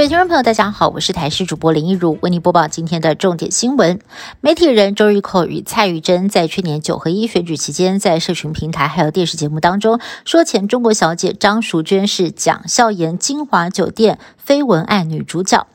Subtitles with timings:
[0.00, 4.00] 各位听众朋友，大家好，我是台视主播林一如，为您播报今天的重点新闻。
[4.40, 15.66] 媒体人周玉蔻与蔡玉珍在去年九合一选举期间，在社群平台还有电视节目当中，说前中国小姐张淑娟是蒋孝严金华酒店绯闻案女主角。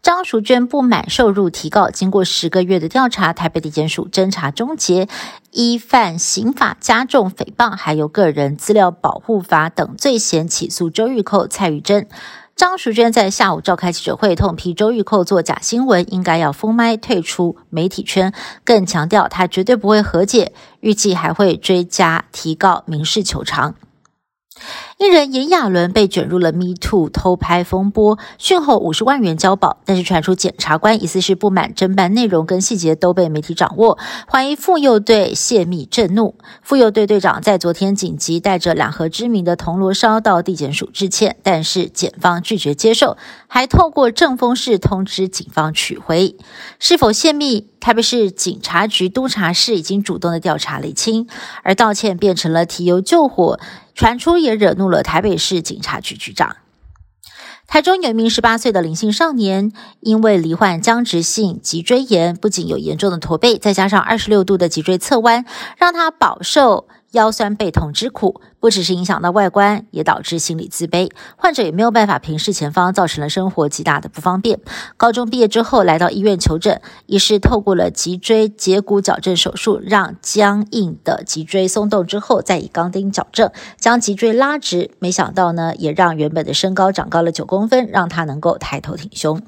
[0.00, 5.08] 张淑娟不满受入提告，经过十个月的调查，台北地检署侦查终结，
[5.50, 12.06] 依犯刑法加重诽谤，还有个人资料保护法等罪嫌起诉周玉蔻、蔡玉珍。
[12.54, 18.32] 张淑娟在下午召开记者会，痛批周玉蔻做假新闻，应该要封麦退出媒体圈，
[18.64, 23.74] 更强调她绝对不会和解，预计还会追加提告民事求偿。
[24.98, 33.98] 艺人炎亚纶被卷入了 Me Too 偷拍风波，讯后五十万元交保，但是传出检察官疑似是不满侦办内容跟细节都被媒体掌握，
[34.30, 36.34] 怀疑妇幼队泄密震怒。
[36.62, 43.16] 妇幼队队长在昨天紧急带着两盒知名的铜锣烧到地检署致歉，但是检方拒绝接受，
[43.48, 46.36] 还透过正风室通知警方取回。
[46.78, 47.68] 是否泄密？
[47.80, 51.26] 台北市警察局督察室已经主动的调查厘清，
[51.64, 53.58] 而道歉变成了提油救火。
[53.94, 56.56] 传出也惹怒了台北市警察局局长。
[57.66, 65.46] 台中有一名十八岁的林姓少年，因为罹患僵直性脊椎炎，不仅有严重的驼背，再加上二十六度的脊椎侧弯，
[65.78, 66.88] 让他饱受。
[67.12, 71.10] 腰酸背痛之苦，不只是影响到外观，也导致心理自卑。
[71.36, 74.60] 患者也没有办法平视前方，造成了生活极大的不方便。
[74.96, 84.90] 高中毕业之后，来到医院求诊，医师透过了脊椎截骨矫正手术，让僵硬的脊椎松动之后，再以钢钉矫正，将脊椎拉直。
[84.98, 89.42] 没想到呢，也让原本的身高长高了九公分，让他能够抬头挺胸。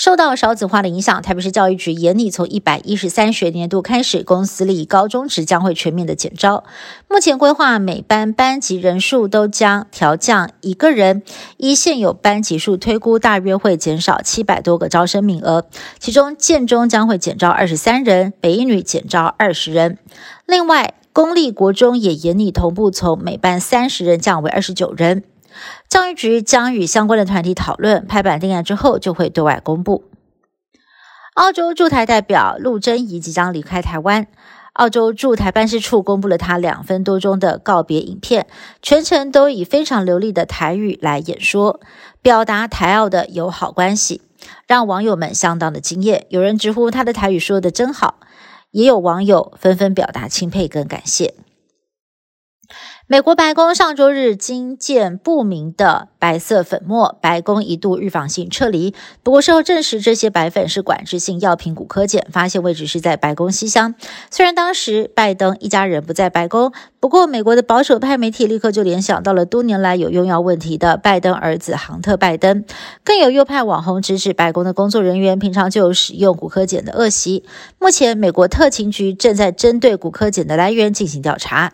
[0.00, 6.64] 受到少子化的影响，台北市教育局严拟从一百一十三学年度开始，公私立高中职将会全面的减招。
[7.06, 11.22] 目前规划每班班级人数都将调降一个人，
[11.58, 15.66] 依现有班级数推估，大约会减少七百多个招生名额。
[15.98, 19.98] 其中建中将会减招二十三人，北一女减招二十人。
[20.46, 25.24] 另外，公立国中也严拟同步从每班三十人降为二十九人。
[25.88, 30.04] 教育局将与相关的团体讨论，拍板定案之后就会对外公布。
[31.34, 34.26] 澳洲驻台代表陆贞仪即将离开台湾，
[34.74, 38.46] 澳洲驻台办事处公布了他两分多钟的告别影片，
[38.82, 41.80] 全程都以非常流利的台语来演说，
[42.20, 44.22] 表达台澳的友好关系，
[44.66, 46.26] 让网友们相当的惊艳。
[46.28, 48.20] 有人直呼他的台语说的真好，
[48.72, 51.34] 也有网友纷纷表达钦佩跟感谢。
[53.10, 58.94] 美国白宫上周日惊见不明的白色粉末，白宫一度预防性撤离。
[59.24, 63.96] 不过事后证实，这些白粉是管制性药品骨科碱，发现位置是在白宫西厢。
[64.30, 72.64] 虽然当时拜登一家人不在白宫，不过美国的保守派媒体立刻就联想到了多年来有用药问题的拜登儿子杭特·拜登。
[73.02, 77.42] 更有右派网红直指白宫的工作人员平常就使用骨科碱的恶习。
[77.80, 81.72] 目前，美国特勤局正在针对骨科碱的来源进行调查。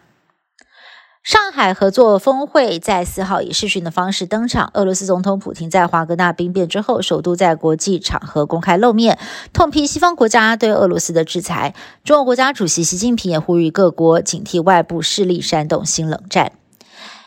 [1.27, 4.71] 上海合作峰会在四号以视讯的方式登场。
[4.75, 9.19] 俄罗斯总统普京在华格纳兵变之后，首度在国际场合公开露面，
[9.53, 11.75] 痛批西方国家对俄罗斯的制裁。
[12.05, 16.53] 中国国家主席习近平也呼吁各国警惕外部势力煽动新冷战。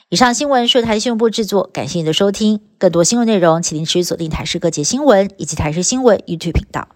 [0.07, 2.61] 以上新闻是台新闻部制作，感谢您的收听。
[2.77, 6.87] 更多新闻内容，请您持续锁定台视各界新闻以及台视新闻 YouTube 频道。